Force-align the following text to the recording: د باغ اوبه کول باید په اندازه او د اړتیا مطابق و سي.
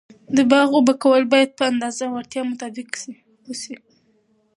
د 0.35 0.37
باغ 0.51 0.67
اوبه 0.77 0.93
کول 1.03 1.23
باید 1.33 1.51
په 1.57 1.63
اندازه 1.71 2.03
او 2.07 2.13
د 2.15 2.17
اړتیا 2.19 2.41
مطابق 2.51 2.87
و 3.47 3.51
سي. 3.61 3.75